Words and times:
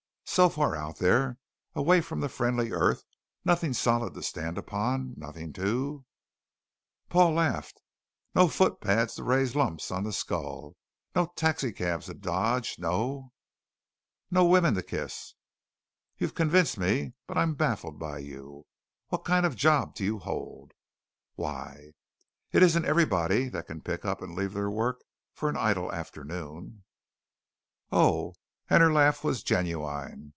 "So 0.25 0.47
far 0.47 0.77
out 0.77 0.99
there, 0.99 1.37
away 1.75 1.99
from 1.99 2.21
the 2.21 2.29
friendly 2.29 2.71
earth; 2.71 3.03
nothing 3.43 3.73
solid 3.73 4.13
to 4.13 4.23
stand 4.23 4.57
upon, 4.57 5.13
nothing 5.17 5.51
to" 5.55 6.05
Paul 7.09 7.33
laughed. 7.33 7.81
"No 8.33 8.47
footpads 8.47 9.15
to 9.15 9.25
raise 9.25 9.57
lumps 9.57 9.91
on 9.91 10.05
the 10.05 10.13
skull, 10.13 10.77
no 11.13 11.33
taxicabs 11.35 12.05
to 12.05 12.13
dodge, 12.13 12.77
no" 12.79 13.33
"No 14.31 14.45
women 14.45 14.73
to 14.75 14.83
kiss?" 14.83 15.33
"You've 16.17 16.33
convinced 16.33 16.77
me! 16.77 17.11
But 17.27 17.37
I'm 17.37 17.53
baffled 17.53 17.99
by 17.99 18.19
you. 18.19 18.67
What 19.09 19.25
kind 19.25 19.45
of 19.45 19.57
job 19.57 19.95
do 19.95 20.05
you 20.05 20.19
hold?" 20.19 20.71
"Why?" 21.35 21.91
"It 22.53 22.63
isn't 22.63 22.85
everybody 22.85 23.49
that 23.49 23.67
can 23.67 23.81
pick 23.81 24.05
up 24.05 24.21
and 24.21 24.33
leave 24.33 24.53
their 24.53 24.71
work 24.71 25.01
for 25.33 25.49
an 25.49 25.57
idle 25.57 25.91
afternoon." 25.91 26.85
"Oh," 27.91 28.35
and 28.69 28.81
her 28.81 28.89
laugh 28.93 29.21
was 29.21 29.43
genuine. 29.43 30.29